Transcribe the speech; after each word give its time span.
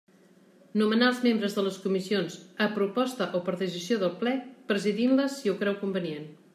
Nomenar 0.81 1.09
els 1.13 1.19
membres 1.25 1.57
de 1.57 1.65
les 1.67 1.77
comissions, 1.83 2.39
a 2.67 2.71
proposta 2.79 3.29
o 3.41 3.45
per 3.51 3.57
decisió 3.63 4.01
del 4.05 4.19
Ple, 4.25 4.37
presidint-les 4.73 5.41
si 5.43 5.55
ho 5.55 5.59
creu 5.63 5.83
convenient. 5.85 6.31